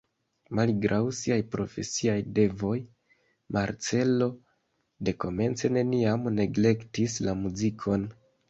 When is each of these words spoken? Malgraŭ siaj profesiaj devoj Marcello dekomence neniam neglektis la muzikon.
Malgraŭ 0.59 0.99
siaj 1.17 1.37
profesiaj 1.55 2.15
devoj 2.39 2.73
Marcello 3.57 4.31
dekomence 5.11 5.73
neniam 5.79 6.27
neglektis 6.41 7.21
la 7.29 7.41
muzikon. 7.45 8.13